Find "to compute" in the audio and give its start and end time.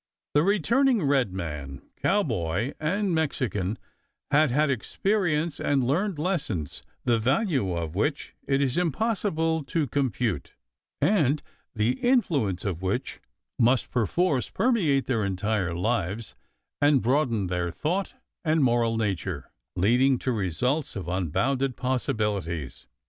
9.65-10.55